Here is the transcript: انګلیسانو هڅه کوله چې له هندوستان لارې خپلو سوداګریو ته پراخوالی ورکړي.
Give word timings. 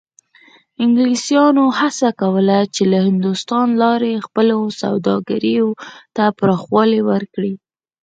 انګلیسانو 0.83 1.65
هڅه 1.79 2.09
کوله 2.21 2.59
چې 2.75 2.83
له 2.91 2.97
هندوستان 3.07 3.67
لارې 3.81 4.23
خپلو 4.25 4.57
سوداګریو 4.81 5.67
ته 6.15 6.23
پراخوالی 6.39 7.01
ورکړي. 7.09 7.53